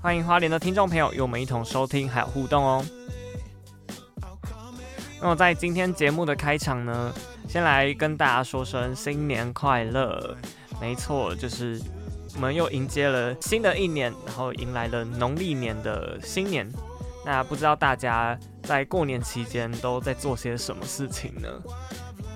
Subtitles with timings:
[0.00, 2.84] 欢迎花莲的听众朋友与我们一同收听还有互动哦。
[5.20, 7.12] 那么在今天节目的开场呢，
[7.48, 10.36] 先来跟大家说声新年快乐。
[10.80, 11.80] 没错，就是
[12.36, 16.70] 我们又迎接了新的一年，然后迎来了农历年的新年。
[17.26, 21.48] 那不知道大家在过年期间都在做些什么事情呢？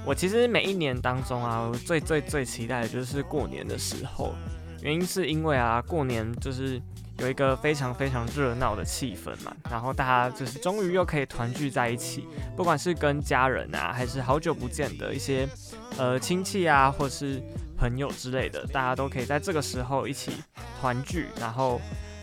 [0.04, 4.34] 我其实每一年当中啊，我最最最期待的就是过年的时候，
[4.82, 6.82] 原因是因为啊，过年就是。
[7.22, 15.48] 有一个非常非常热闹的气氛嘛，然后大家就是终于又可以团聚在一起，不管是跟家人啊，还是好久不见的一些
[15.96, 17.40] 呃亲戚啊，或是
[17.78, 20.32] 朋友之类的，大家都可以在这个时候一起
[20.80, 21.80] 团聚，然后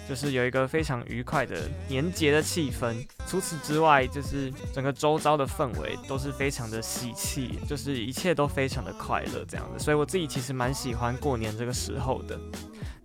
[0.07, 1.55] 就是有一个非常愉快的
[1.88, 2.93] 年节的气氛。
[3.25, 12.38] 除此之外，就是整个周遭的氛围都是非常的喜气，就是一切都非常的快乐这样子，所以我自己其实蛮喜欢过年这个时候的。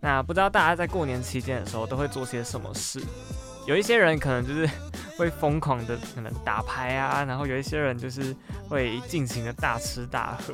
[0.05, 3.01] 那不知道大家在过年期间的时候都会做些什么事？
[3.67, 4.69] 有一些人可能就是
[5.17, 8.37] 会疯狂的可能打牌啊，然后有一些人就是
[8.69, 10.53] 会尽情的大吃大喝。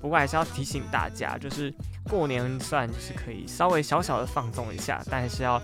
[0.00, 1.72] 不过还是要提醒大家，就是
[2.10, 5.62] 过年虽然就是可以稍微小小的放纵一下，但是要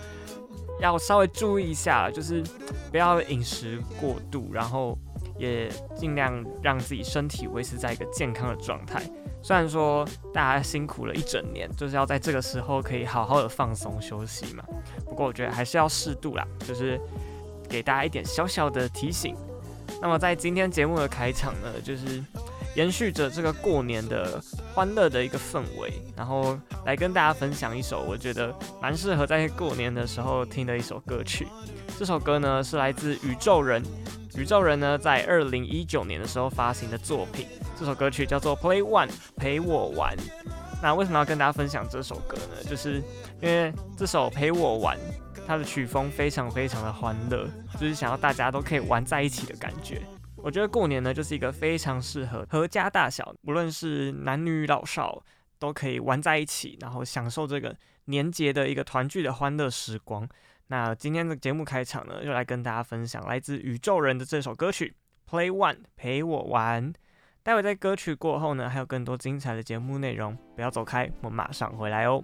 [0.79, 2.41] 要稍微注意一下，就是
[2.89, 4.97] 不要饮食过度，然后
[5.37, 9.03] 也尽量让自己身体维持在一个健康的状态。
[9.45, 14.63] 虽然说大家辛苦了一整年，就是要在这个时候可以好好的放松休息嘛。
[15.05, 16.99] 不过我觉得还是要适度啦，就是
[17.69, 19.35] 给大家一点小小的提醒。
[20.01, 22.23] 那么在今天节目的开场呢，就是
[22.75, 24.41] 延续着这个过年的
[24.73, 28.51] 欢乐的一个氛围，然后来跟大家分享一首我觉得
[28.81, 31.47] 蛮适合在过年的时候听的一首歌曲。
[31.99, 33.83] 这首歌呢是来自宇宙人，
[34.37, 37.47] 宇宙人呢在二零一九年的时候发行的作品。
[37.79, 39.07] 这首歌曲叫做《Play One》，
[39.37, 40.15] 陪我玩。
[40.81, 42.63] 那为什么要跟大家分享这首歌呢？
[42.69, 42.95] 就是
[43.41, 44.97] 因为这首《陪我玩》，
[45.47, 47.47] 它的曲风非常非常的欢乐，
[47.79, 50.01] 就是想要大家都可以玩在一起的感觉。
[50.35, 55.23] 我觉得过年呢，就是一个非常适合阖家大小，无论是男女老少，
[55.57, 57.75] 都可以玩在一起，然后享受这个
[58.05, 60.27] 年节的一个团聚的欢乐时光。
[60.67, 64.95] 那今天的节目开场呢，就来跟大家分享来自宇宙人的这首歌曲
[65.31, 66.91] 《Play One》，陪我玩。
[67.43, 72.23] 待会在歌曲过后呢，还有更多精彩的节目内容，不要走开，我马上回来哦。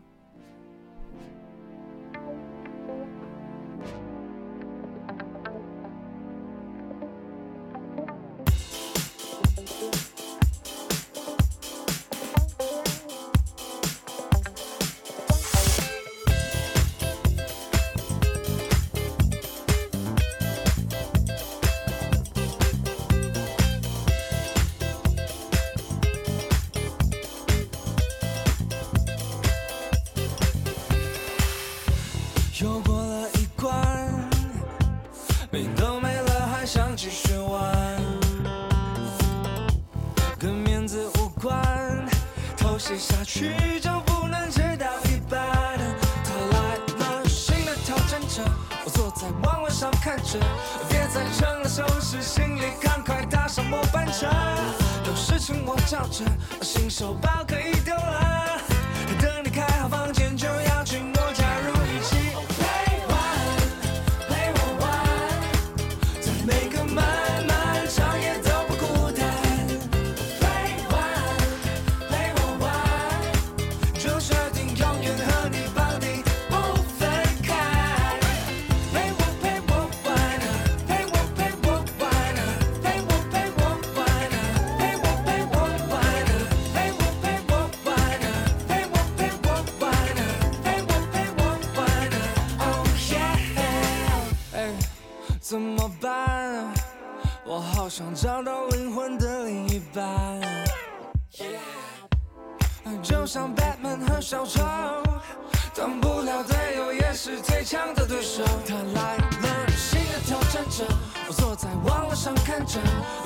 [95.39, 96.73] 怎么办？
[97.43, 100.39] 我好想找到灵魂的另一半
[103.01, 104.61] 就像 Batman 和小丑，
[105.75, 108.43] 当不了队友也是最强的对手。
[108.67, 110.85] 他来了，新的挑战者，
[111.27, 112.79] 我坐在网络上看着，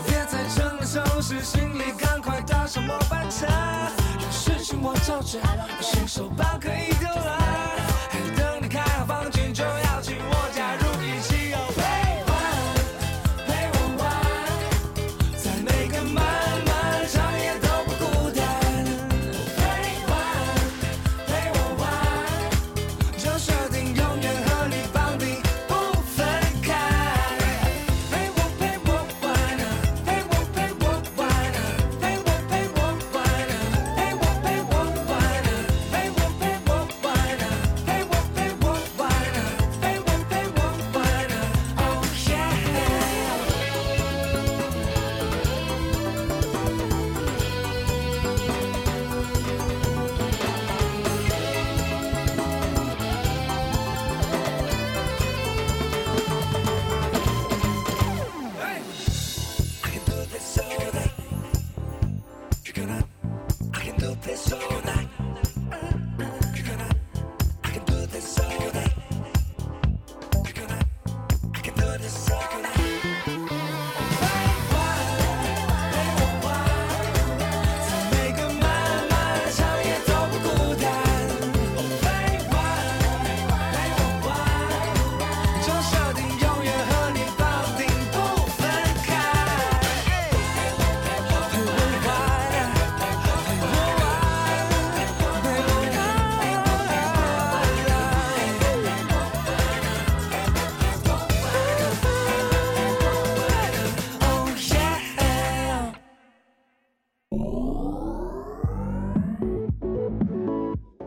[0.07, 3.45] 别再整理收拾行李，赶快搭上末班车。
[4.19, 5.39] 有事情我罩着，
[5.81, 7.37] 新手包可以丢了，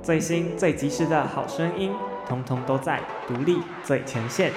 [0.09, 1.93] 最新最及时的好声音，
[2.27, 4.51] 通通都在独立最前线。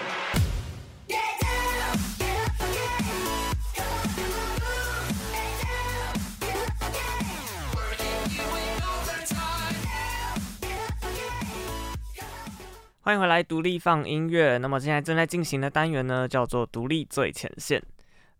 [13.01, 14.57] 欢迎回来，独立放音乐。
[14.57, 17.83] 那么现在正在进行的单元呢，叫做独立最前线。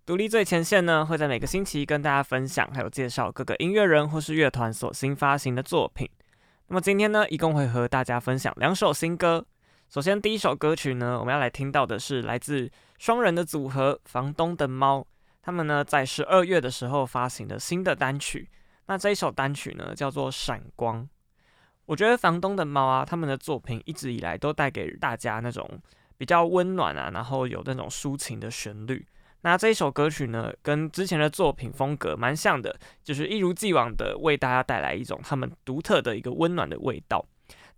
[0.06, 6.10] 独立最前线呢，会在每个星期跟大家分享，还有介绍各个音乐人或是乐团所新发行的作品。
[6.72, 9.46] 那么今天呢，一共会和大家分享两首新歌。
[9.90, 15.06] 首先，第一首歌曲呢，我们要来听到的是来自双人的组合房东的猫，
[15.42, 18.50] 他们呢在十二月的时候发行的新的单曲。
[18.86, 21.04] 那这一首单曲呢叫做《闪光》。
[21.88, 25.70] 我觉得房东的猫啊，他们的作品一直以来都带给大家那种
[26.18, 29.06] 比较温暖啊，然后有那种抒情的旋律。
[29.43, 37.25] 那这一首歌曲呢，跟之前的作品风格蛮像的，就是一如既往的为大家带来一种他们独特的一个温暖的味道。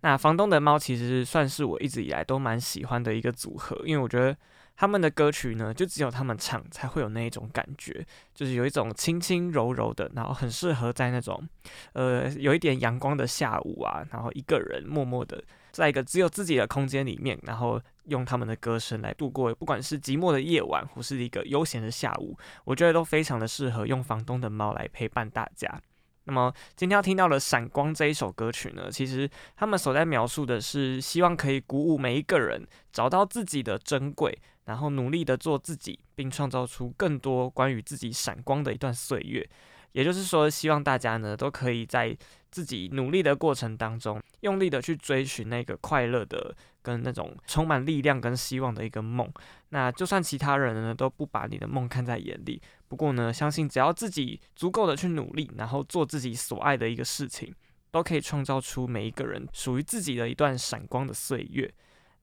[0.02, 4.36] 那房东的猫其实算是我一直以来都蛮喜欢的一个组合，因为我觉得
[4.76, 11.48] 他们的歌曲呢，就只有他们唱才会有那一种感觉，就是有一种轻轻柔柔的，然后很适合在那种
[11.94, 15.42] 呃有一点阳光的下午啊，然后一个人默默的
[15.72, 17.80] 在一个只有自己的空间里面，然后。
[18.04, 25.80] 用他们的歌声来度过，不管是寂寞的夜晚，或是一个悠闲的下午，我觉得都非常的适合用房东的猫来陪伴大家。
[26.26, 39.46] 那么今天要听到的《闪光》这一首歌曲呢，其实他们所在描述的是希望可以鼓舞每一个人找到自己的珍贵，然后努力的做自己，并创造出更多关于自己闪光的一段岁月。
[39.94, 42.16] 也就是说，希望大家呢都可以在
[42.52, 46.54] 自己努力的过程当中，用力的去追寻那个快乐的。
[46.84, 49.26] 跟那种充满力量跟希望的一个梦，
[49.70, 57.54] 那就算其他人呢都不把你的梦看在眼里，不过呢，相信只要自己足够的去努力，然后做自己所爱的一个事情，
[57.90, 61.72] 都可以创造出每一个人属于自己的一段闪光的岁月。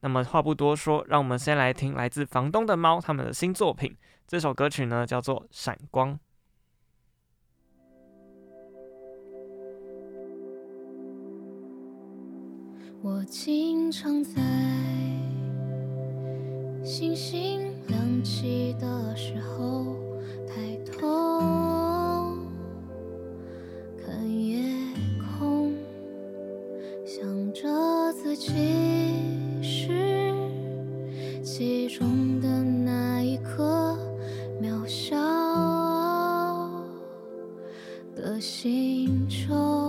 [0.01, 3.97] 那么话不多说，让我们先来听来自房东的猫他们的新作品，
[4.27, 6.13] 这首歌曲呢叫做《闪光》。
[13.03, 14.39] 我经常在
[16.83, 19.95] 星星亮起的时候
[20.47, 22.37] 抬头
[23.97, 24.63] 看夜
[25.39, 25.73] 空，
[27.03, 28.51] 想着自己
[29.63, 30.31] 是
[31.41, 33.97] 其中的那一颗
[34.61, 35.17] 渺小
[38.15, 39.80] 的星球。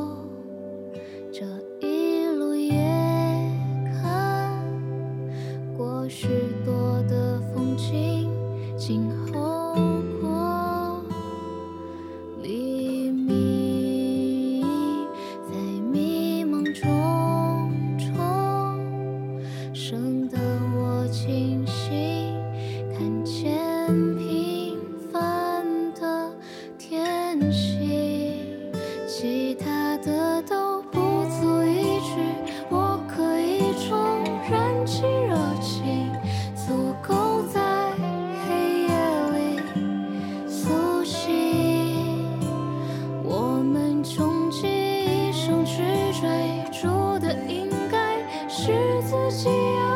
[49.13, 49.92] 自己要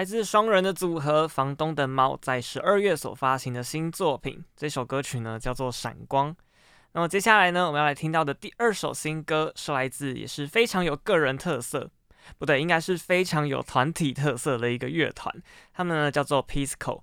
[0.00, 6.32] 来自双人的组合房东的猫在十二月所发行的新作品，这首歌曲呢叫做《闪光》。
[6.92, 11.90] 那么接下来呢，我们要来听到的第二首新歌是来自也是非常有个人特色，
[12.38, 15.30] 不对，应该是非常有团体特色的一个乐团，
[15.74, 17.02] 他们呢叫做 Peaceco。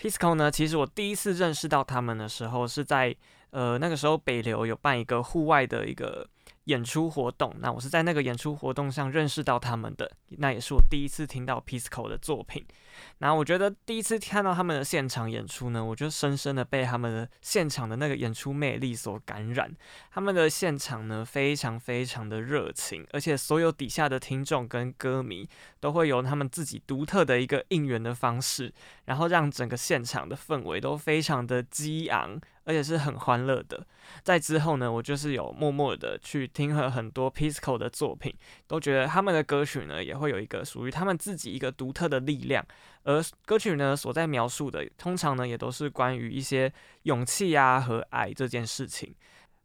[0.00, 3.14] Peaceco 呢，其实我第一次认识到他们的时候是在
[3.50, 6.26] 呃那个时候北流有办一个户外的一个。
[6.64, 12.64] 演出活动，那我是在那个演出活动上认识到他们的，那也是我第一次听到 Pisco 的作品。
[13.18, 19.70] 然后我觉得第一次看到他们的现场演出呢，我就深深的被他们的现场的那个演出魅力所感染。
[20.10, 25.48] 他们的现场呢，非常非常的热情，而且所有底下的听众跟歌迷
[25.80, 28.72] 都会有他们自己独特的一个应援的方式，
[29.04, 32.40] 然后让整个现场的氛围都非常的激昂。
[32.64, 33.84] 而且是很欢乐的。
[34.22, 38.32] 在之后呢，我就是有默默的去听了很多 Peaceco 的作品，
[38.68, 42.64] 都觉得他们的歌曲呢，也会有一个属于他们自己一个独特的力量。
[43.04, 49.14] 而歌曲呢，所在描述的，通常呢，也都是关于一些勇气啊和爱这件事情。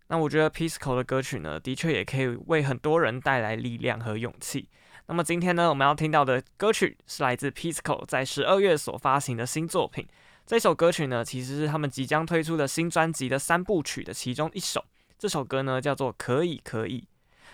[0.07, 4.69] 那我觉得 Peaceco 的歌曲呢，的确也可以为很多人带来力量和勇气。
[5.07, 10.07] 那么今天呢，我们要听到的歌曲是来自 Peaceco 在十二月所发行的新作品。
[10.45, 14.85] 这首歌曲呢，其实是他们即将推出的新专辑的三部曲的其中一首。
[15.17, 17.01] 这首歌呢，叫做《可以可以》。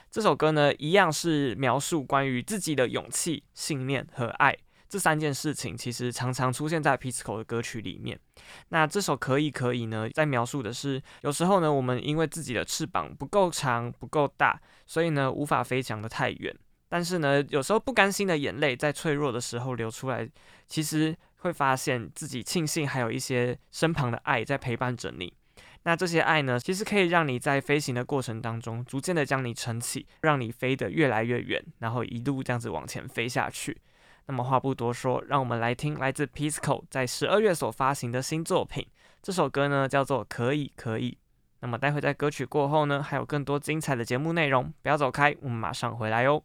[0.09, 4.55] 这首歌呢，一样是描述关于自己的勇气、信念和爱
[4.91, 8.19] 这三件事情，其实常常出现在 Pisco 的歌曲里面。
[8.67, 16.53] 那这首《可以可以》呢，在描述的是，有时候呢，我们因为自己的翅膀不够长、不够大，所以呢，无法飞翔得太远。
[16.89, 20.27] 但是呢，有时候不甘心的眼泪在脆弱的时候流出来，
[20.67, 25.33] 其实会发现自己庆幸还有一些身旁的爱在陪伴着你。
[25.83, 33.77] 那这些爱呢，其实可以让你在飞行的过程当中，逐渐的将你撑起，让你飞得越来越远，然后一路这样子往前飞下去。
[34.31, 38.87] 那么话不多说，让我们来听来自 Pisco 在十二月所发行的新作品。
[39.21, 41.11] 这首歌呢叫做《可以可以》。
[41.59, 46.41] 那么待会在歌曲过后呢，还有更多精彩的节目内容，不要走开，我们马上回来哦。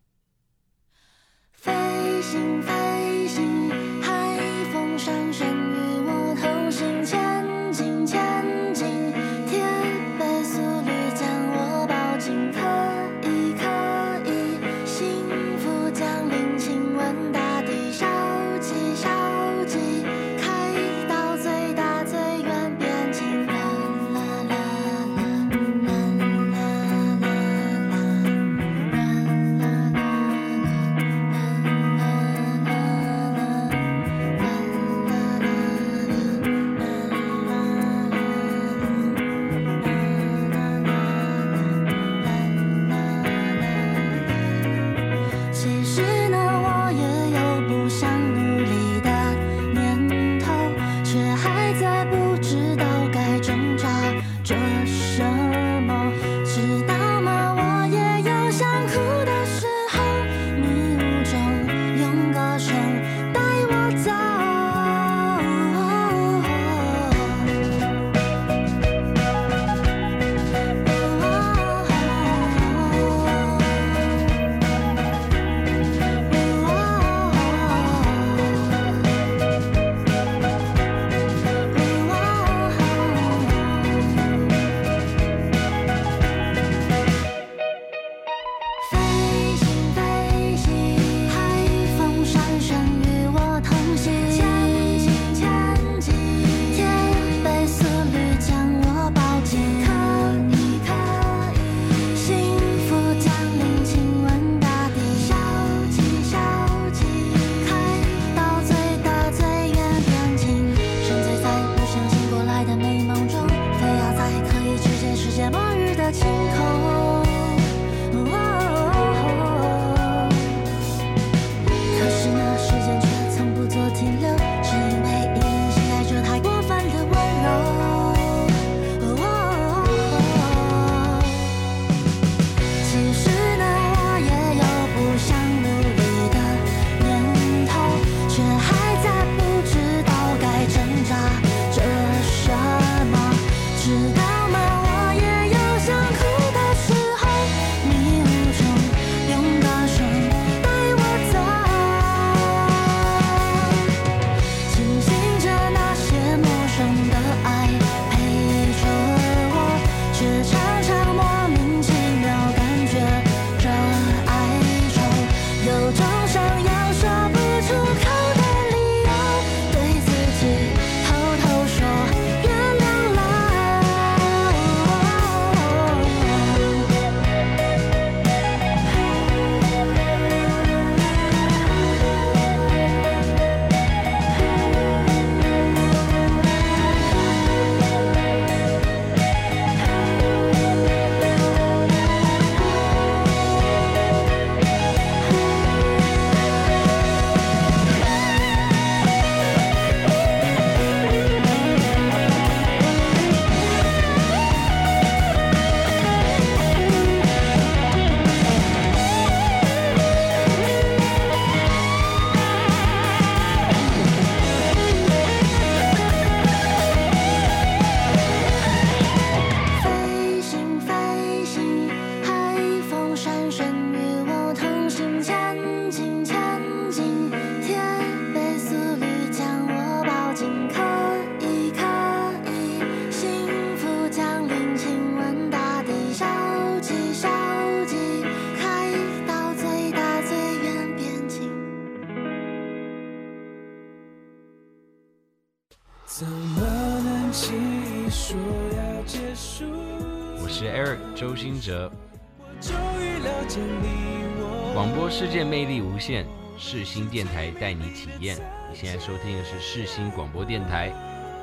[256.09, 256.25] 魅力无限，
[256.57, 258.37] 世新电台带你体验。
[258.71, 260.93] 你现在收听的是世新广播电台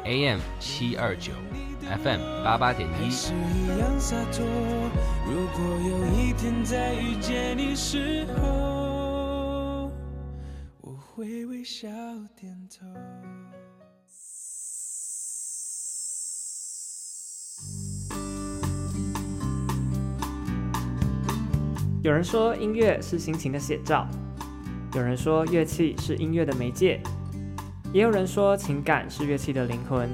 [0.05, 1.33] ，AM 七二九
[1.81, 3.11] ，FM 八八点一。
[3.11, 4.45] 是一样洒脱。
[5.25, 9.91] 如果有一天再遇见你时候，
[10.81, 11.89] 我会微笑
[12.39, 12.85] 点头。
[22.01, 24.05] 有人说音乐是心情的写照，
[24.95, 27.01] 有人说乐器是音乐的媒介，
[27.91, 30.07] 也有人说情感是乐器的灵魂。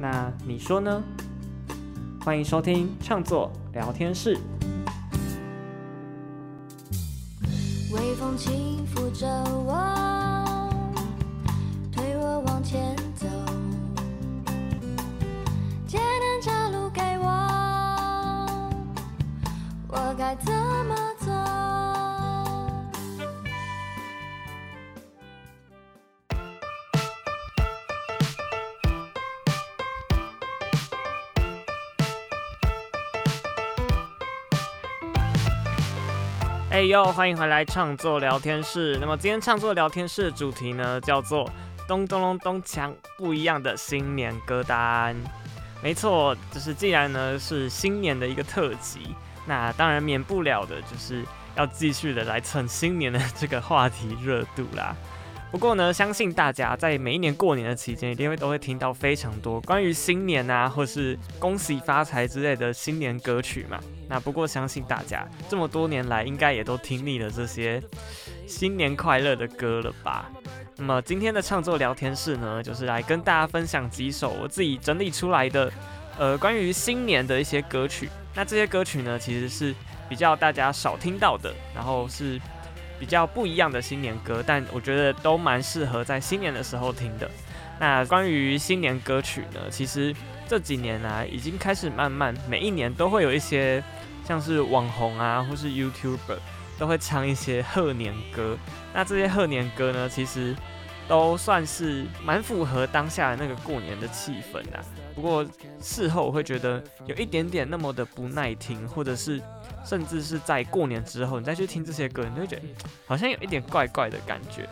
[0.00, 1.00] 那你说呢？
[2.24, 4.36] 欢迎收听创作聊天室。
[7.92, 9.28] 微风轻抚着
[9.64, 10.17] 我，
[36.78, 38.96] 哎呦，欢迎回来创作聊天室。
[39.00, 41.50] 那么今天创作聊天室的主题呢，叫做
[41.88, 45.16] 咚咚咚咚锵，不一样的新年歌单。
[45.82, 49.12] 没错，就是既然呢是新年的一个特辑，
[49.44, 51.24] 那当然免不了的就是
[51.56, 54.94] 要继续的来蹭新年的这个话题热度啦。
[55.50, 63.80] 不过呢，相信大家在每一年过年的期间，一定会都会听到非常多关于新年啊，或是恭喜发财之类的新年歌曲嘛。
[64.08, 67.82] 那不过相信大家这么多年来，应该也都听腻了这些
[68.46, 70.30] 新年快乐的歌了吧？
[70.76, 75.72] 那么今天的创作聊天室呢，就是来跟大家分享几首我自己整理出来的，
[76.18, 78.10] 呃，关于新年的一些歌曲。
[78.34, 79.74] 那这些歌曲呢，其实是
[80.10, 82.38] 比较大家少听到的，然后是。
[82.98, 87.30] 比较不一样的新年歌，但我觉得都蛮适合在新年的时候听的。
[87.78, 90.14] 那关于新年歌曲呢，其实
[90.48, 93.82] 这几年啊，已经开始慢慢每一年都会有一些
[94.26, 96.38] 像是网红啊，或是 YouTuber
[96.76, 98.58] 都会唱一些贺年歌。
[98.92, 100.56] 那这些贺年歌呢，其实
[101.06, 104.84] 都算是蛮符合当下的那个过年的气氛的。
[105.14, 105.46] 不过
[105.80, 109.40] 事后我会觉得有一点点那么的不耐听，或者是。
[109.84, 112.62] 甚至是在过年之后，你再去听这些歌，你就会觉得
[113.06, 114.68] 好像有一点怪怪的感觉。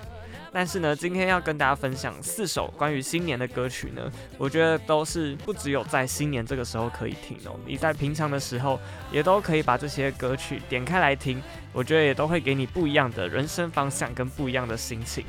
[0.52, 8.80] 但是呢，今天要跟大家分享四首关于新年的歌曲呢，我觉得都是不只有在新年这个时候可以听哦，你在平常的时候
[9.12, 11.42] 也都可以把这些歌曲点开来听，
[11.74, 15.26] 我觉得也都会给你不一样的人生方向跟不一样的心情。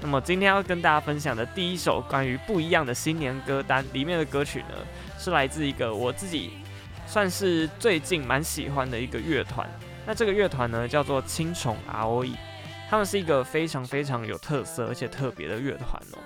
[0.00, 4.76] 那么今天要跟大家分享的第一首关于不一样的新年歌单里面的歌曲呢，
[5.18, 6.52] 是来自一个我自己。
[7.06, 9.68] 算是最近蛮喜欢的一个乐团，
[10.06, 12.34] 那这个乐团呢叫做青虫 ROE，
[12.88, 16.18] 他们是一个非常非常有特色而且特别的乐团哦。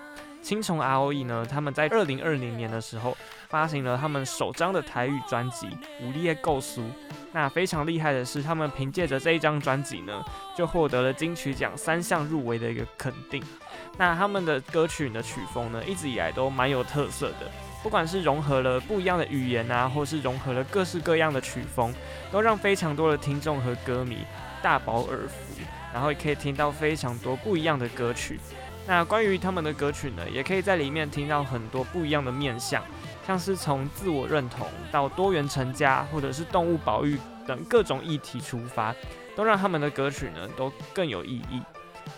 [0.42, 3.16] 青虫 ROE 呢，他们在二零二零年的时候
[3.48, 5.66] 发行了他们首张的台语专辑
[6.00, 6.82] 《武力的构苏》，
[7.32, 10.24] 那非常厉害的是，他们凭借着这一张专辑呢，
[10.56, 13.42] 就获得了金曲奖三项入围的一个肯定。
[13.98, 17.50] 那他们的歌曲的曲风呢，一直以来都蛮有特色的。
[17.86, 21.94] 不管是融合了不一样的语言啊，或是融合了各式各样的曲风，
[22.32, 24.26] 都让非常多的听众和歌迷
[24.60, 25.62] 大饱耳福，
[25.94, 28.40] 然后也可以听到非常多不一样的歌曲。
[28.88, 32.82] 那关于他们的歌曲呢，也可以在里面听到很多不一样的面向，
[33.24, 38.92] 像是从自我认同到多元成家，或者是动物保育等各种议题出发，
[39.36, 41.62] 都让他们的歌曲呢都更有意义。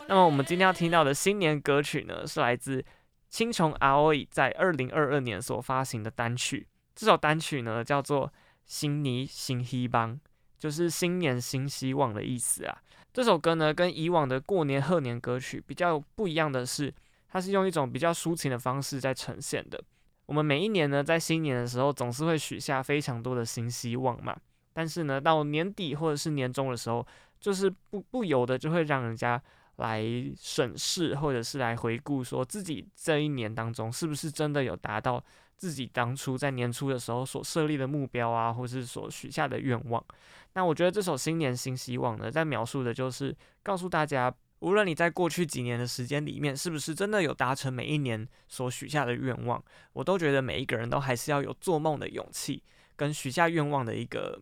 [0.06, 2.82] 那么我们今天要听到的新年歌曲呢，是来自。
[3.28, 8.26] 青虫 ROE 在二零二二年所发行的单曲，这首单曲呢叫做
[8.64, 10.14] 《新年新希望》，
[10.58, 12.82] 就是新年新希望的意思啊。
[13.12, 16.92] 这首歌呢跟以往的过年贺年歌曲比较不一样的是，
[17.28, 19.78] 它是用一种比较抒情的方式在呈现的。
[20.24, 24.34] 我们每一年呢在新年的时候总是会许下非常多的新希望嘛，
[24.72, 27.06] 但是呢到年底或者是年终的时候，
[27.38, 29.42] 就是不不由得就会让人家。
[29.78, 30.04] 来
[30.36, 35.22] 审视，或者是来回顾，说自己这一年当中是不是真的有达到
[35.56, 40.04] 自己当初在年初的时候所设立的目标啊，或是所许下的愿望。
[40.54, 49.62] 那我觉得这首新年新希望呢，在描述的就是告诉大家，无论你在过去几年的时间里面，是不是真的有达成每一年所许下的愿望，
[49.92, 52.62] 我都觉得每一个人都还是要有做梦的勇气，
[52.96, 54.40] 跟许下愿望的一个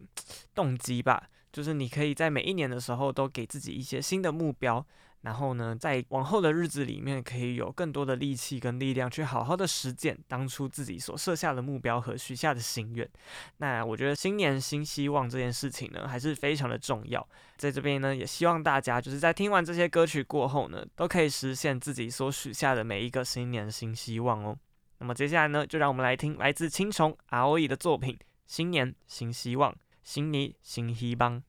[0.55, 1.29] 动机吧。
[1.53, 4.87] 就是你可以在每一年的时候都给自己一些新的目标。
[5.27, 13.11] 然后呢，在往后的日子里面，可以有更多的力气跟力量去好好的实践当初自己所设下的目标和许下的心愿。
[13.57, 17.29] 那我觉得新年新希望这件事情呢，还是非常的重要。
[17.57, 24.57] 在这边呢，也希望大家就是在听完这些歌曲过后呢，都可以实现自己所许下的每一个新年新希望哦。
[24.99, 28.15] 那么接下来呢，就让我们来听来自青虫 aoe 的作品
[28.47, 29.73] 《新年新希望》，
[30.05, 31.43] 新年新希望。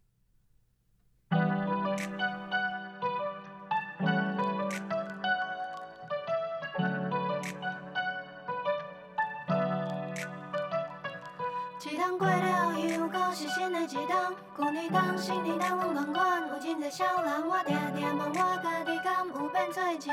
[13.88, 14.16] 一冬。
[14.58, 20.04] 旧年冬、新年冬拢同款，有真侪少人，我定定问我家己，敢有变做一个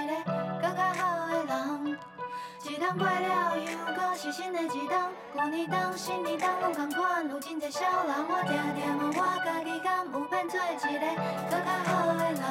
[0.62, 1.98] 更较好的人？
[2.64, 4.78] 一冬过了，又到是新的一冬。
[5.36, 10.84] 旧年冬、新年冬拢同款，有真侪少人，我定定问我家己，敢有变做一个
[11.50, 12.44] 更较好的人？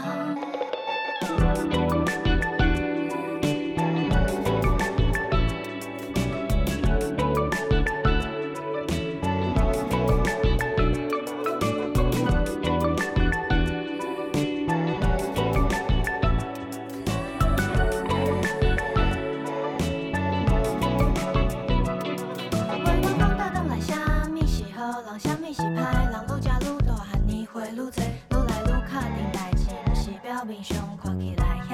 [25.13, 25.75] 老乡是歹
[26.09, 27.85] 人，愈食愈大汉，年岁愈多，
[28.31, 31.72] 愈来愈可定代志，不是表面上看起来。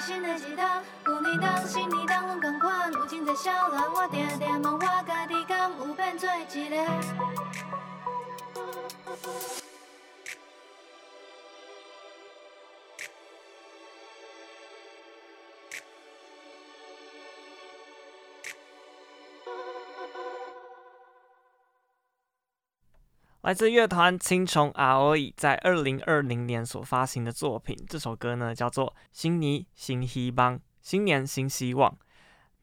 [0.00, 0.64] 新的一道，
[1.04, 2.90] 旧年冬，新年冬拢共款。
[2.90, 6.76] 有真侪小人，我定定问我家己，敢有变做一个？
[23.42, 31.96] 来自乐团青虫 Aoi 在二零二零年所发行的作品，这首歌呢叫做《新年新希望》，新年新希望。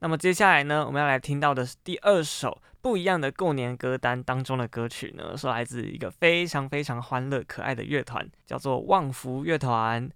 [0.01, 10.07] 那么接下来呢，我们要来听到的是第二首不一样的过年歌单当中的歌曲呢，是来自一个非常非常欢乐可爱的乐团，叫做旺福乐团。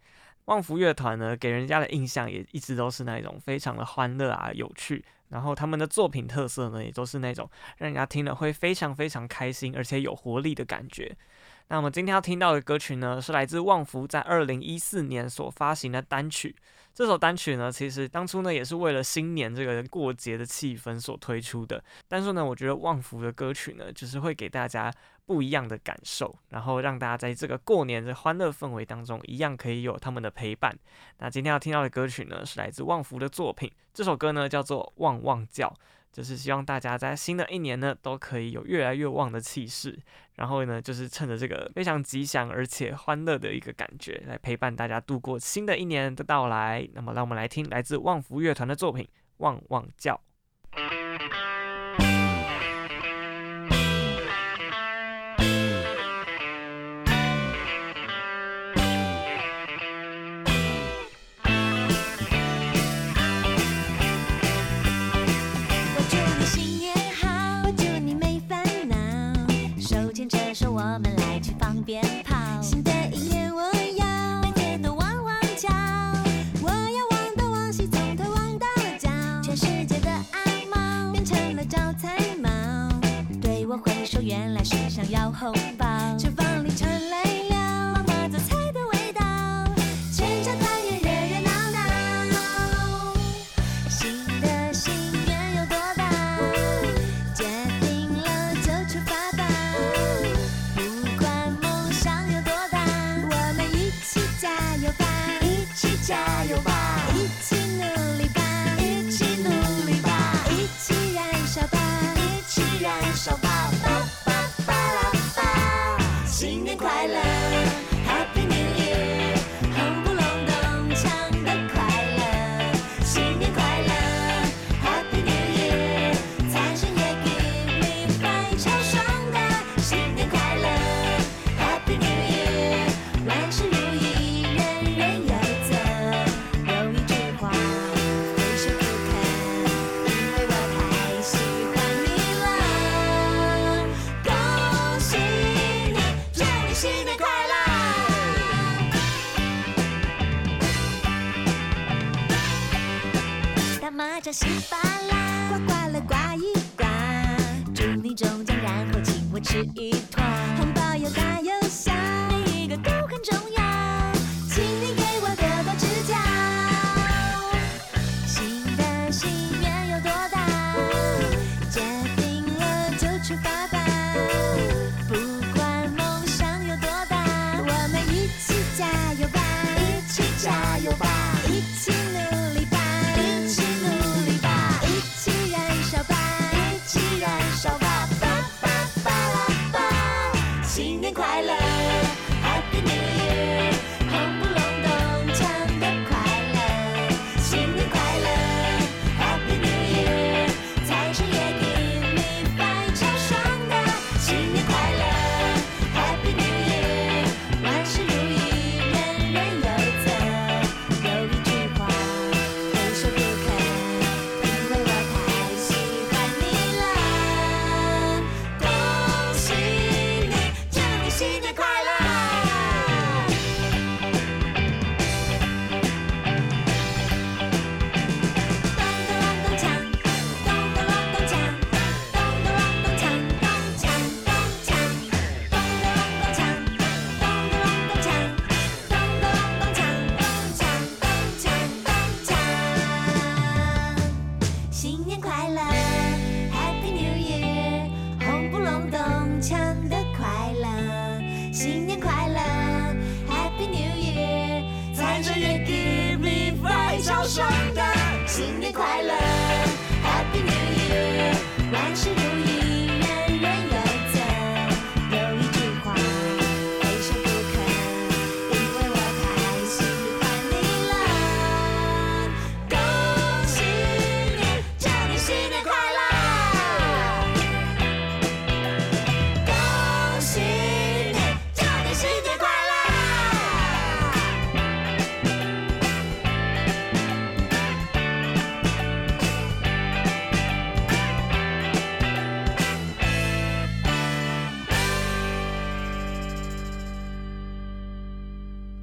[0.46, 5.04] 旺福乐团呢，给人家的印象也一直都是那种非常的欢乐啊，有趣。
[5.32, 11.16] 然后他们的作品特色呢，也都是那种让人家听了会非常非常开心，而且有活力的感觉。
[11.70, 16.56] 那我们今天要听到的歌曲呢，是来自旺福在二零一四年所发行的单曲。
[16.94, 21.82] 这首单曲呢，其实当初呢也是为了新年这个过节的气氛所推出的。
[22.10, 24.94] 但是呢，我觉得旺福的歌曲呢，就是会给大家
[25.26, 30.78] 不一样的感受，然后让大家在这个过年的欢乐氛围当中，一样可以有他们的陪伴。
[31.20, 33.72] 那今天要听到的歌曲呢，是来自旺福的作品。
[33.94, 35.68] 这首歌呢叫做《旺旺叫》。
[36.12, 39.98] 就是希望大家在新的一年呢，都可以有越来越旺的气势，
[40.36, 46.86] 然后呢，就是趁着这个非常吉祥而且欢乐的一个感觉，来陪伴大家度过新的一年的到来。
[46.92, 49.06] 那么，让我们来听来自旺福乐团的作品
[49.38, 50.14] 《旺旺叫》。
[70.62, 73.64] 说我们来去放鞭炮，新的一年我
[73.98, 74.42] 要。
[74.44, 75.70] 每天都旺旺叫，
[76.62, 78.68] 我要旺东往西，从头旺到
[79.00, 79.10] 脚，
[79.42, 82.50] 全世界的阿猫变成了招财猫，
[83.42, 85.88] 对我挥手原来是想要红包。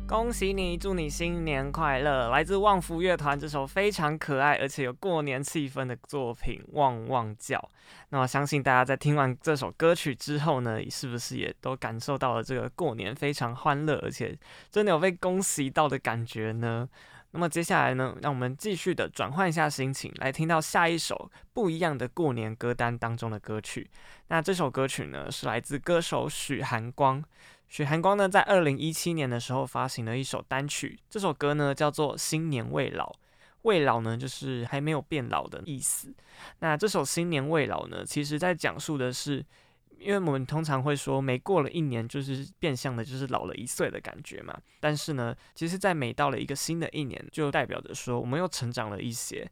[0.08, 2.30] 恭喜你，祝你新年快乐！
[2.30, 7.58] 来自旺福乐团这首非常可爱而且有过年气氛的作品《旺旺叫》。
[8.08, 14.34] 那我相信大家在听完这首歌曲之后呢，是不是也都感受到了这个过年非常欢乐，而且
[14.70, 16.88] 真的有被恭喜到的感觉呢？
[17.32, 23.90] 那么接下来呢，让我们继续的转换一下心情，来听到下一首不一样的过年歌单当中的歌曲。
[24.28, 27.22] 那这首歌曲呢，是来自歌手许寒光。
[27.68, 33.04] 许寒光呢，在二零一七年的时候发行了一首单曲，这首歌呢叫做《新年未老》，
[33.62, 36.12] 未老呢就是还没有变老的意思。
[36.60, 39.44] 那这首《新年未老》呢，其实在讲述的是，
[39.98, 44.58] 因为我们通常会说每过了一年，就是变相的，就是老了一岁的感觉嘛。
[44.80, 49.48] 但是呢，其实，在每到了一个新的一年，就代表着说我们又成长了一些。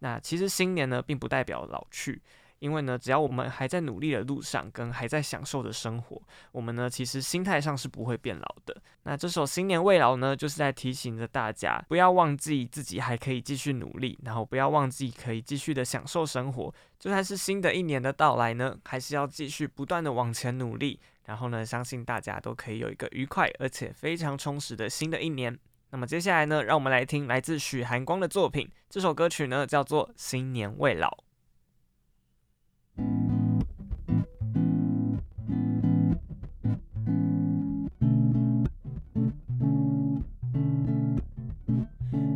[0.00, 2.20] 那其实新年呢，并不代表老去。
[2.60, 8.80] 因为呢，只要我们还在努力的路上，跟还在享受的生活，我们呢其实心态上是不会变老的。
[9.02, 16.72] 那这首《新年未老》呢，就是在提醒着大家，不要忘记自己还可以继续努力，然后不要忘记可以继续的享受生活。
[16.98, 21.00] 就算是新的一年的到来呢，还是要继续不断的往前努力。
[21.24, 25.56] 然后呢，相信大家都可以有一个愉快而且非常充实的新的一年。
[25.90, 31.08] 那么接下来呢，让我们来听来自许寒光的作品，这首歌曲呢叫做《新年未老》。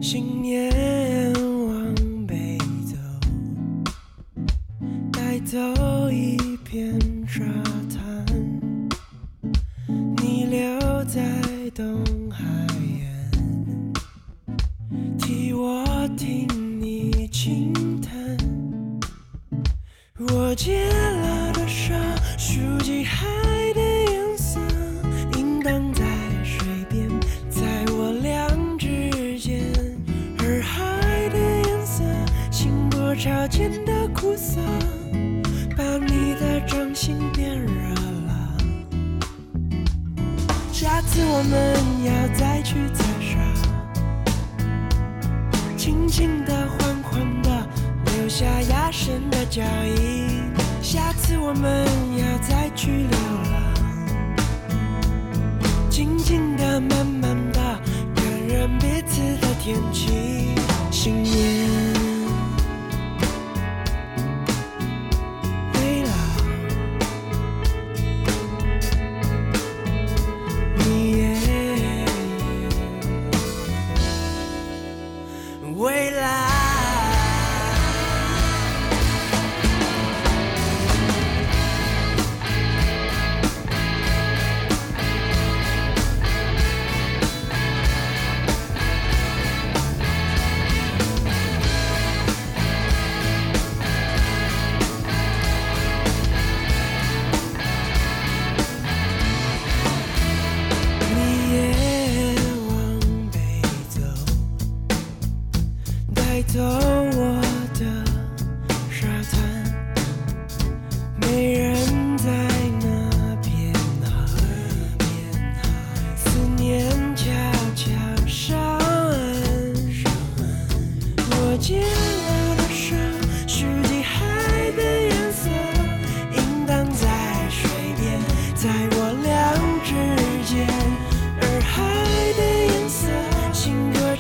[0.01, 0.71] 新年
[1.67, 1.95] 往
[2.27, 2.97] 北走，
[5.11, 5.59] 带走
[6.11, 7.43] 一片沙
[7.89, 8.25] 滩，
[10.23, 11.23] 你留在
[11.75, 12.05] 东
[20.21, 21.93] 我借了多少
[22.39, 23.27] 数记海
[23.75, 24.61] 的颜色，
[25.37, 26.05] 应当在
[26.45, 27.11] 水边，
[27.51, 28.47] 在我俩
[28.79, 29.65] 之间。
[30.39, 31.37] 而海的
[31.69, 32.05] 颜色，
[32.49, 34.61] 经过潮间的苦涩，
[35.77, 37.95] 把你的掌心变热
[38.29, 38.57] 了。
[40.71, 42.77] 下次我们要再去
[48.37, 50.51] 下压身的脚印。
[50.83, 51.87] 下次我们
[52.19, 53.17] 要再去流
[53.53, 53.55] 浪，
[55.89, 57.61] 静静的、慢慢的，
[58.13, 60.53] 感染彼此的天气。
[60.91, 61.54] 新年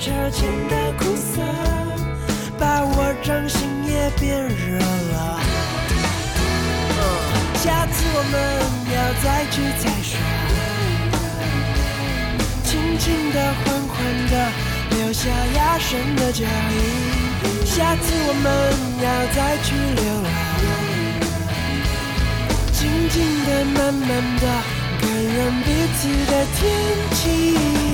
[0.04, 1.40] 经过潮间的苦涩，
[2.58, 5.40] 把我掌心也变热了。
[7.54, 8.34] 下次我们
[8.92, 10.12] 要再去踩沙，
[12.64, 13.96] 轻轻的、缓缓
[14.28, 14.32] 的，
[14.90, 15.22] 留下
[15.56, 16.74] 压身的脚印。
[17.64, 18.46] 下次我们
[19.00, 20.28] 要再去流浪，
[22.72, 24.44] 静静的、慢慢的，
[25.00, 26.00] 感染彼此
[26.30, 26.60] 的天
[27.14, 27.93] 气。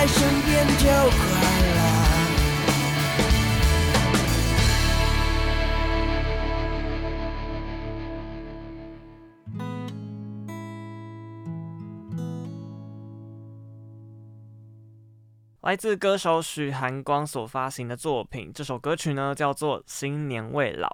[0.00, 1.20] 在身边就快
[1.60, 1.76] 乐。
[15.60, 20.88] 来自歌手许寒光所发行的作品，这首歌曲呢叫做《新年未老》。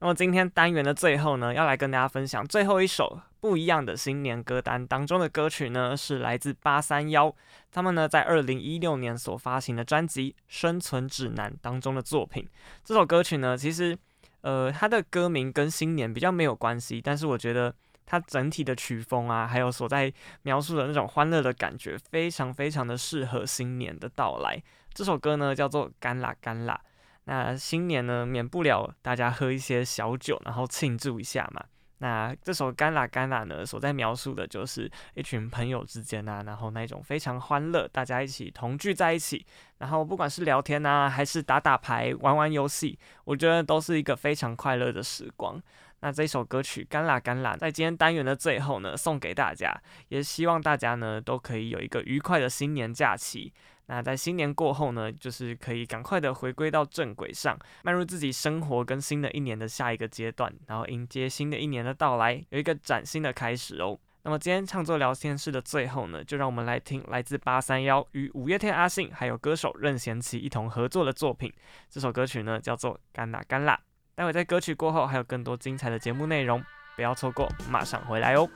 [0.00, 7.34] 那么今天单元的最后呢，要来跟大家分享最后一首不一样的新年歌单当中的歌曲呢，是来自八三夭，
[7.70, 12.46] 他们呢在二零一六年所发行的专辑《生存指南》当中的作品。
[12.84, 13.98] 这首歌曲呢，其实
[14.42, 17.74] 呃它的歌名跟新年比较没有关系，但是我觉得。
[18.10, 24.58] 它整体的曲风啊，还有所在描述的那种欢乐的感觉，非常非常的适合新年的到来。
[24.94, 26.80] 这首歌呢叫做《干啦干啦》，
[27.28, 31.62] 那新年呢免不了大家喝一些小酒，然后庆祝一下嘛。
[31.98, 39.44] 那这首《干啦干啦》呢，所在描述的就是一群朋友之间啊，然后那种非常欢乐，大家一起同聚在一起，
[39.78, 45.60] 然后不管是聊天啊，还是打打牌、玩玩游戏，我觉得都是一个非常快乐的时光。
[46.00, 49.76] 那这首歌曲《干啦干啦》在今天单元的最后呢，送给大家，
[50.08, 53.52] 也希望大家呢都可以有一个愉快的新年假期。
[53.90, 63.98] 那在新年过后呢，就是可以赶快的回归到正轨上，迈入自己生活跟新的一年的下一个阶段，然后迎接新的一年的到来，有一个崭新的开始哦。
[64.24, 71.50] 那么今天唱作聊天室的最后呢，就让我们来听来自八三夭与五月天阿信还有歌手任贤齐一同合作的作品。
[71.88, 73.74] 这首歌曲呢叫做《干啦干啦》。
[74.14, 76.62] 待会在歌曲过后还有更多精彩的节目内容，
[76.94, 78.46] 不要错过，马上回来哦。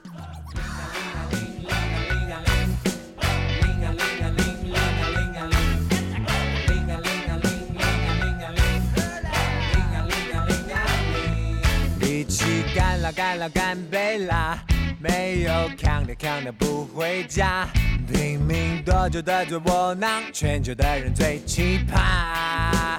[12.74, 14.58] 干了干了干杯啦！
[14.98, 17.66] 没有扛的扛的不回家，
[18.10, 22.98] 拼命多久的最窝囊，全球的人最奇葩。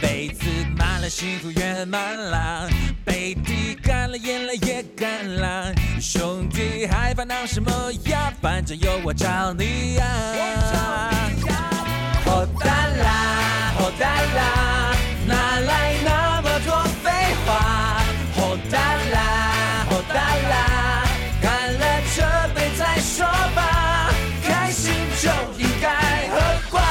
[0.00, 2.68] 杯子满了，幸福圆满了，
[3.04, 5.72] 杯底干了，眼泪也干了。
[6.00, 7.70] 兄弟还烦恼什么
[8.06, 8.32] 呀？
[8.40, 10.04] 反正有我找你呀！
[12.24, 14.96] 好淡啦，好淡啦，
[15.26, 17.10] 哪来那么多废
[17.44, 17.49] 话？
[20.10, 21.04] 好淡啦，
[21.40, 21.84] 干了
[22.16, 22.22] 这
[22.54, 24.10] 杯再说吧。
[24.42, 26.34] 开心就应该喝
[26.68, 26.82] 挂，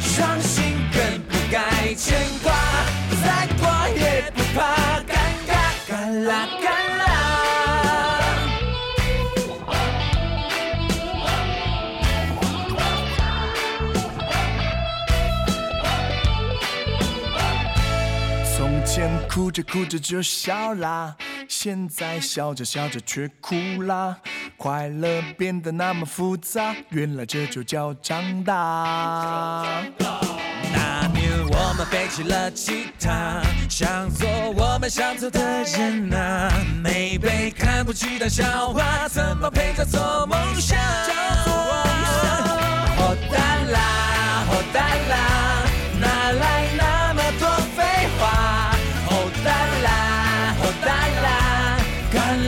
[0.00, 2.52] 伤心更不该牵挂。
[3.22, 5.14] 再挂也不怕尴
[5.46, 5.52] 尬，
[5.88, 7.04] 干啦干啦。
[18.56, 21.16] 从前哭着哭着就笑啦，
[21.48, 24.16] 现在笑着笑着却哭啦。
[24.56, 29.82] 快乐变得那么复杂，原来这就叫长大。
[29.98, 36.50] 那年我们背起了吉他，想做我们想做的人啊。
[36.82, 40.78] 没被看不起的笑话，怎么配叫做梦想？
[42.96, 45.64] 好淡啦，好淡啦，
[46.00, 47.03] 哪来那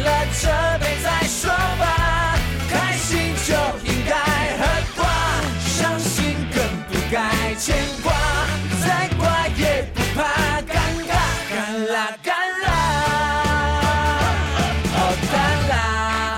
[0.07, 0.42] 了这
[0.78, 2.38] 杯再说吧。
[2.70, 3.50] 开心就
[3.84, 4.14] 应该
[4.59, 4.62] 喝
[4.96, 5.04] 挂，
[5.59, 6.57] 伤心更
[6.88, 7.64] 不该牵
[8.02, 8.12] 挂。
[8.82, 8.86] 再
[9.18, 9.22] 挂
[9.57, 10.18] 也不怕
[10.62, 10.74] 尴
[11.09, 11.12] 尬，
[11.50, 11.54] 干
[11.92, 12.28] 啦干
[12.62, 12.66] 啦，
[14.94, 14.96] 好
[15.32, 15.34] 淡
[15.68, 15.72] 啦，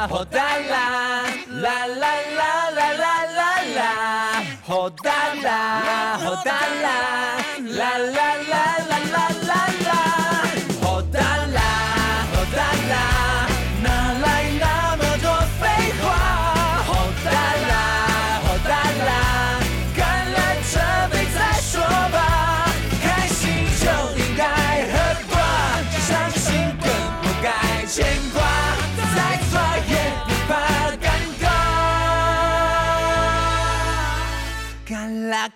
[0.08, 0.38] 好淡
[0.68, 0.74] 啦，
[1.60, 2.02] 啦啦
[2.36, 3.02] 啦啦啦
[3.36, 3.42] 啦
[3.76, 3.80] 啦，
[4.66, 5.06] 好淡
[5.42, 5.50] 啦，
[6.24, 6.48] 好淡
[6.82, 7.17] 啦，啦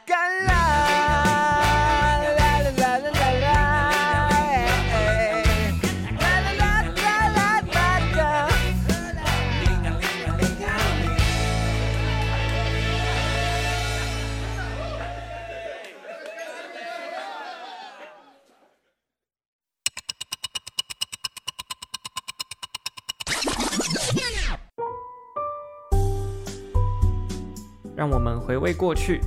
[0.07, 0.73] 干，啦。
[27.95, 29.21] 让我们回味过去，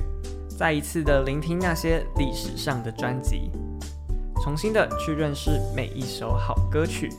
[0.56, 3.50] 再一次的聆听那些历史上的专辑，
[4.42, 7.10] 重新的去认识每一首好歌曲。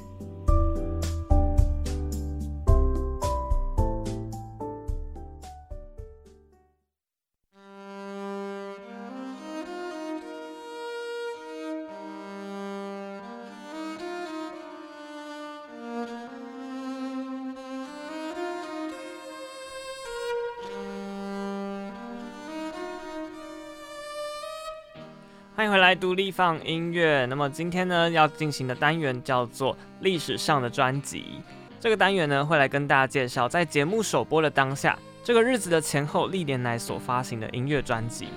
[25.97, 27.25] 独立放音乐。
[27.25, 31.41] 那么今天呢，要进行的单元叫做历史上的专辑。
[31.79, 38.27] 这个单元呢，会来跟大家介绍在节目首播的当下，这个日子的前后历年来所发行的音乐专辑。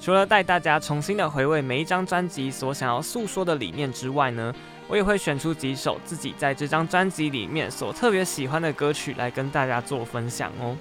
[0.00, 4.54] 除了带大家重新的回味每一张专辑所想要诉说的理念之外呢，
[4.88, 10.74] 我也会选出几首自己在这张专辑里面所特别喜欢的歌曲来跟大家做分享哦。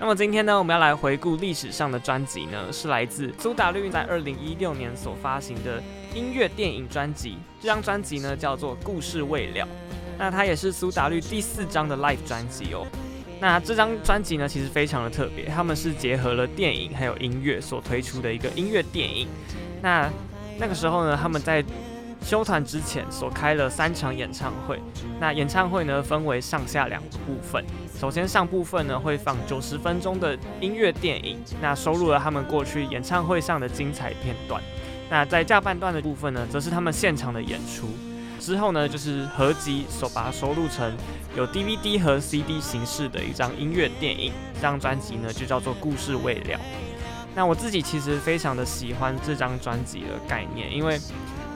[0.00, 5.78] 那么今天呢，我们要来回顾历史上的专辑呢，是来自苏打绿在二零一六年所发行的
[6.14, 7.36] 音乐电影专辑。
[7.60, 9.62] 这张专辑呢叫做《故事未了》，
[10.18, 12.86] 那它也是苏打绿第四张的 Live 专辑哦。
[13.40, 19.28] 那这张专辑呢其实非常的特别，他们是结合了电影还有音乐所推出的一个音乐电影。
[19.82, 20.10] 那
[20.58, 21.62] 那个时候呢，他们在
[22.22, 24.80] 休团之前所开了三场演唱会。
[25.18, 27.64] 那演唱会呢，分为上下两个部分。
[27.98, 34.62] 首先上部分呢，会放九十分钟的音乐电影，那收录了他们过去演唱会上的精彩片段。
[35.10, 37.88] 那在下半段的部分呢，则是他们现场的演出。
[38.38, 40.96] 之后呢，就是合集所把它收录成
[41.36, 44.32] 有 DVD 和 CD 形式的一张音乐电影。
[44.54, 46.56] 这张专辑呢，就叫做《故事未了》。
[47.34, 50.98] 那我自己其实非常的喜欢这张专辑的概念，因为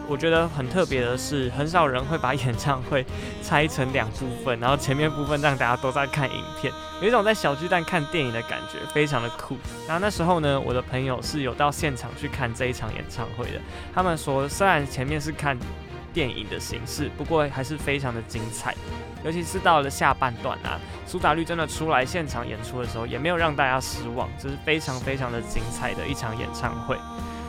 [0.06, 3.04] 我觉得很特别的是，很少人会把演唱会
[3.42, 9.56] 拆成两部分，然后前面部分让大家都在看影片，有一种在小巨蛋看电影的感觉，非常的酷。
[9.88, 13.60] 然后那时候呢，我的朋友是有到现场去看这一场演唱会的，
[13.94, 15.58] 他们说虽然前面是看
[16.12, 18.74] 电影的形式，不过还是非常的精彩，
[19.24, 26.94] 尤其是到了下半段啊，苏打绿真的出来现场演出的时候，也没有让大家失望，这是非常非常的精彩的一场演唱会。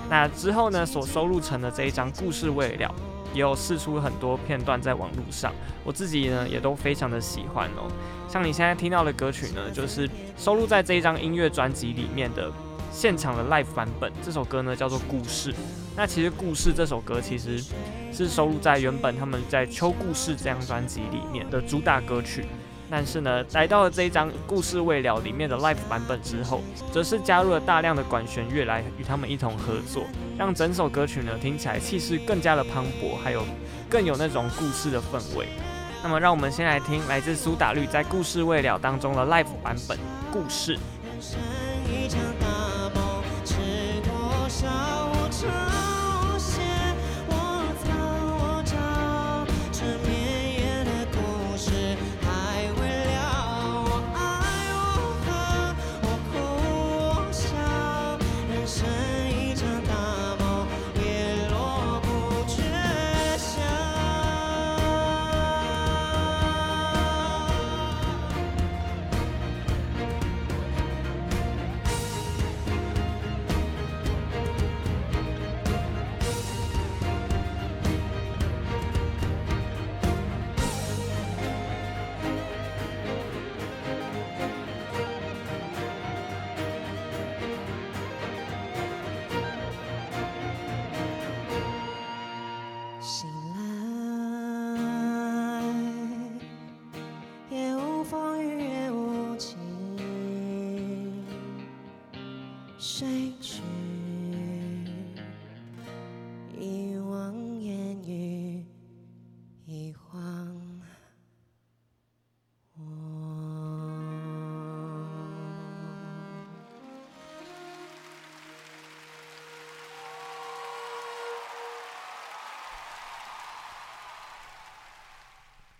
[0.10, 2.94] 那之后呢，所收录成的这一张故事未了，
[3.34, 5.52] 也有释出很多片段在网络上，
[5.84, 7.90] 我自己呢也都非常的喜欢哦。
[8.30, 12.52] 像你现在听到的歌曲呢，就是收录在这一张音乐专辑里面的
[12.92, 14.12] 现场的 live 版本。
[14.24, 15.54] 这首歌呢叫做故事。
[15.98, 17.64] 那其实故事这首歌其实
[18.12, 22.46] 是收录在原本他们在秋故事这张专辑里面的主打歌曲。
[22.90, 26.62] 但是呢，来到了这一张《故事未了》里面的 Live 版本之后，
[26.92, 30.04] 则是加入了大量的管弦乐来与他们一同合作，
[30.38, 33.44] 让整首歌曲呢听起来气势更加的磅礴，还有
[33.90, 35.48] 更有那种故事的氛围。
[36.04, 39.98] 那么，让我们先来听来自苏打绿在《故事未了》当中的 Live 版本
[40.32, 40.78] 《故事》。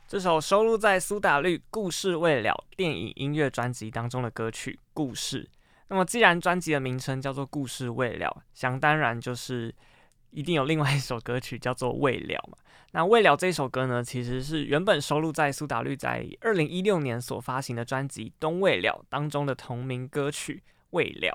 [0.08, 5.44] 这首收录在苏打绿《故事未了》电影音乐专辑当中的歌曲《故事》。
[5.88, 9.74] 那么，既然专辑的名称叫做《故事未了》，想当然就是
[10.32, 12.58] 一定有另外一首歌曲叫做《未了》嘛。
[12.92, 21.30] 那《未了》这首歌呢，其实是原本收录在苏打绿在二零一六年所发行的专辑《东未了》当中的同名歌曲《未了》。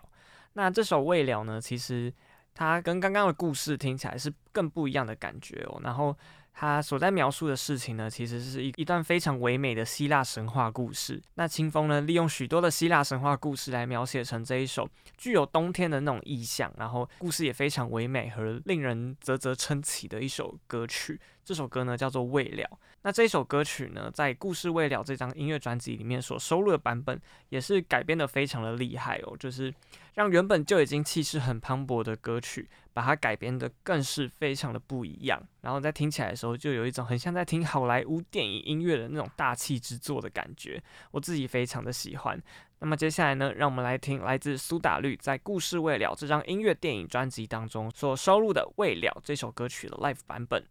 [0.55, 2.13] 那这首《未了》呢，其实
[2.55, 5.81] 它跟刚刚的故事听起来是更不一样的感觉哦。
[5.83, 6.17] 然后。
[6.53, 11.21] 他所在描述的事情呢，其实是一一段非常唯美的希腊神话故事。
[11.35, 14.87] 那清风呢，利用许多的希腊神话故事来描写成这一首
[15.17, 21.19] 具有冬天的那种意象，然后故事也非常唯美和令人啧啧称奇的一首歌曲。
[21.43, 22.63] 这首歌呢叫做《未了》。
[23.03, 29.75] 那这首歌曲呢，在《故事未了》这张音乐专辑里面所收录的版本，也是改编得非常的厉害哦，就是
[30.21, 35.43] 让原本就已经气势很磅礴的歌曲，把它改编得更是非常的不一样。
[35.63, 40.79] 然后在听起来的时候，就有一种很像在听好莱坞电影音乐的那种大气之作的感觉，
[41.11, 42.39] 我自己非常的喜欢。
[42.81, 50.63] 那么接下来呢，让我们来听来自苏打绿在《故事未了》这张音乐电影专辑当中所收录的《未了》这首歌曲的 Live 版本。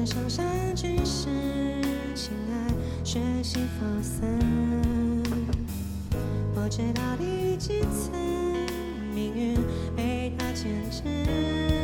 [0.00, 1.26] 这上山去世，
[2.14, 2.72] 情爱
[3.04, 4.26] 学习发散，
[6.54, 8.10] 不知道第几次，
[9.14, 9.58] 命运
[9.94, 11.79] 被他牵制。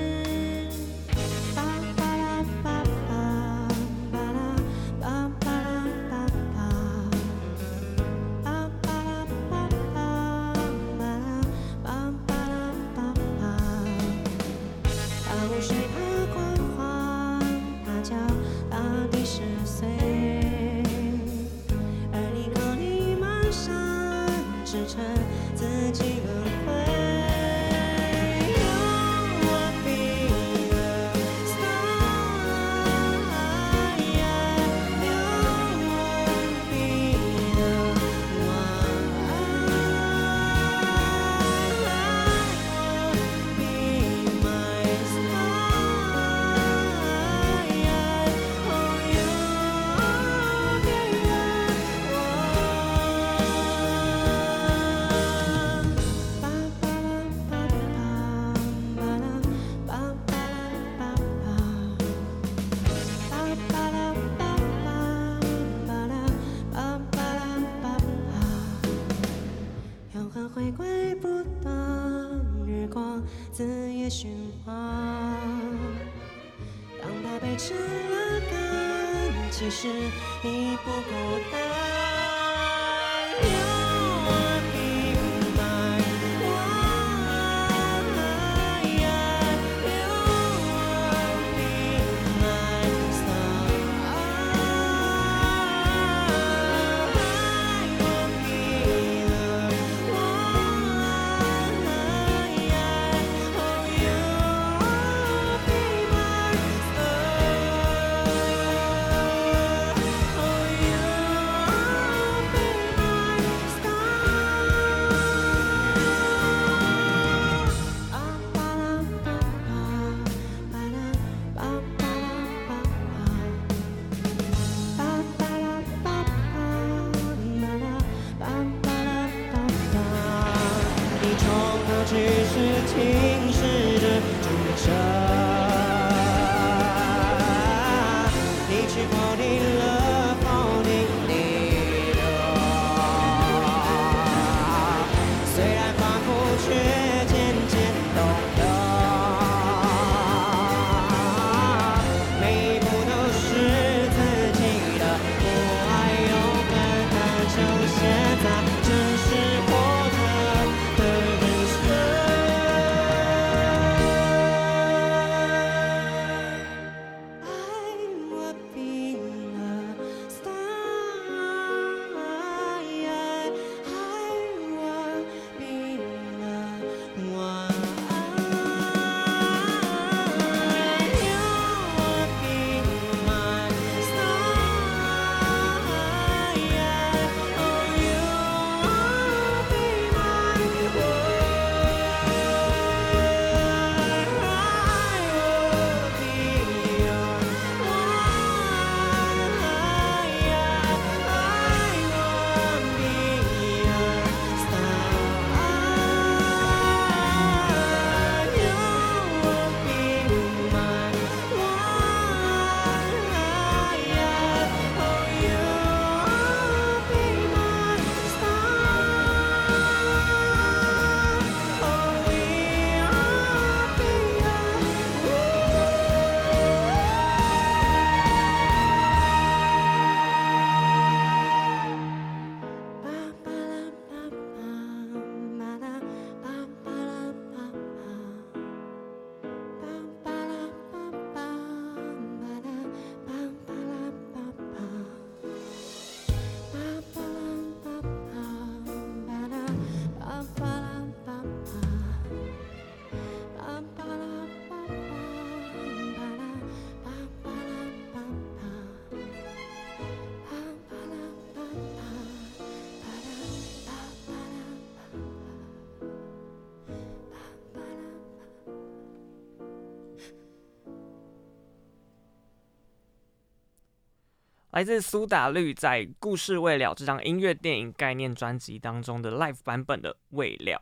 [274.77, 280.73] 来自苏打绿在《故事未了》这张音乐电影概念专辑当中的 Live 版本的《未了》。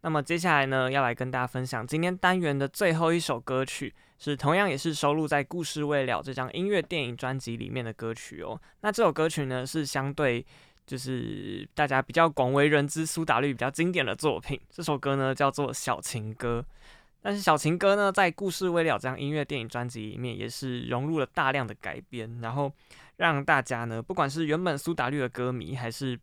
[0.00, 8.60] 那么接下来呢，要来跟大家分享今天单元的最后一首歌曲，是同样也是收录在《故事未了》这张音乐电影专辑里面的歌曲哦。
[8.80, 10.44] 那这首歌曲呢，是相对
[10.84, 14.60] 就是大家比较广为人知苏打绿比较经典的作品。
[14.72, 16.66] 这首歌呢叫做《小情歌》，
[17.22, 22.72] 但是《小情歌》呢在《故事未了》这张音乐电影专辑里面也是融入了大量的改编，然后。
[23.20, 26.18] 让大家呢，不管是原本苏打绿的歌迷，还是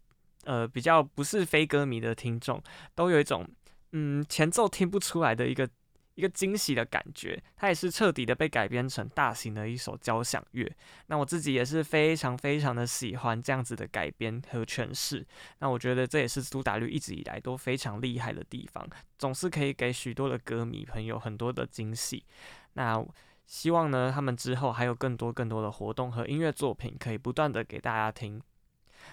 [0.45, 2.61] 呃比较不是非歌迷的听众，
[2.95, 3.47] 都有一种
[3.91, 5.69] 嗯前奏听不出来的一个
[6.15, 7.39] 一个惊喜的感觉。
[7.55, 10.67] 它也是彻底的被改编成大型的一首交响乐。
[11.05, 15.23] 那我自己也是非常非常的喜欢这样子的改编和诠释。
[15.59, 18.89] 那我觉得这也是苏打绿一直以来都非常厉害的地方，
[19.19, 22.25] 总是可以给许多的歌迷朋友很多的惊喜。
[22.73, 23.05] 那
[23.47, 28.39] 希望呢，他们之后还有更多更多的活动和音乐作品可以不断的给大家听。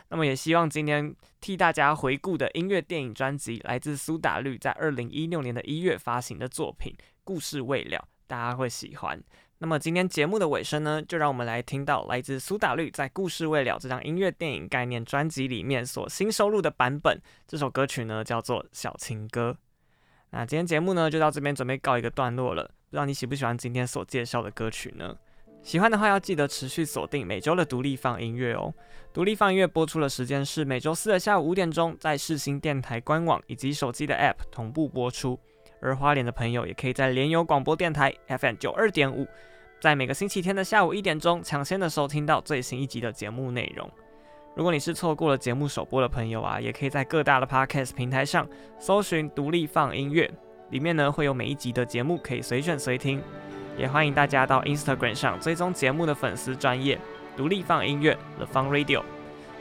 [0.09, 9.23] 那么也希望今天替大家回顾的音乐电影专辑，来自苏打绿在二零一六年的一月发行的作品《故事未了》，大家会喜欢。
[9.59, 17.19] 那么今天节目的尾声呢，就让我们来听到来自苏打绿在《故事未了》这张音乐电影概念专辑里面所新收录的版本。
[17.47, 19.53] 这首歌曲呢叫做《小情歌》。
[20.31, 22.69] 那今天节目呢就到这边准备告一个段落了。
[22.95, 25.17] 不知道你喜不喜欢今天所介绍的歌曲呢？
[25.65, 28.73] 喜欢的话要记得持续锁定每周的独立放音乐哦。
[29.13, 35.37] 独立放音乐播出的时间是每周四的下午五点钟，在世新电台官网以及手机的 App 同步播出。
[35.81, 39.27] 而花莲的朋友也可以在联友广播电台 FM 九二点五，
[39.81, 43.91] 在每个星期天的下午一点钟抢先的收听到最新一集的节目内容。
[44.55, 50.33] 如果你是错过了节目首播的朋友啊，也可以在各大的 Podcast 平台上搜寻独立放音乐。
[50.75, 53.23] 里面呢会有每一集的节目可以随选随听，
[53.79, 56.99] 也欢迎大家到 Instagram 上追踪节目的粉丝专业
[57.37, 59.05] 独立放音乐 The Fun Radio。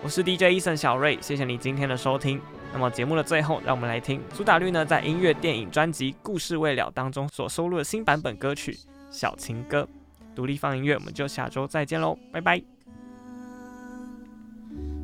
[0.02, 2.42] 我是 DJ Eason 小瑞，谢谢你今天的收听。
[2.74, 8.74] 那么节目的最后，让我们来听苏打绿呢在音乐电影专辑《故事未了》当中所收录的新版本歌曲
[9.12, 9.88] 《小情歌》。
[10.36, 12.60] 独立放音乐，我们就下周再见喽，拜拜。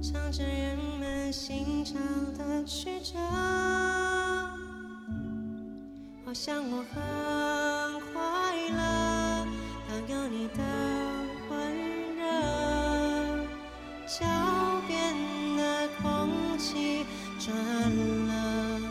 [0.02, 2.02] 唱着人们心肠
[2.36, 3.14] 的曲折
[6.30, 6.94] 好像我很
[8.14, 8.22] 快
[8.70, 8.78] 乐，
[9.90, 10.60] 当有你的
[11.50, 11.58] 温
[12.16, 12.22] 热，
[14.06, 14.24] 脚
[14.88, 14.96] 边
[15.58, 17.04] 的空气
[17.40, 17.50] 转
[18.28, 18.89] 了。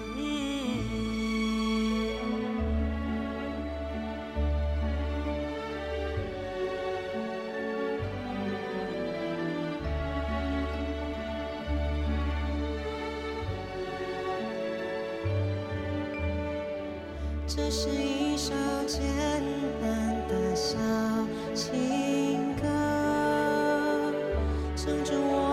[17.51, 18.53] 这是一首
[18.87, 19.01] 简
[19.81, 20.77] 单的小
[21.55, 22.69] 情歌，
[24.77, 25.48] 唱着我。